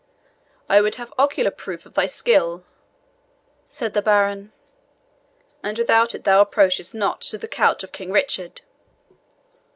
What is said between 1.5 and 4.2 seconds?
proof of thy skill," said the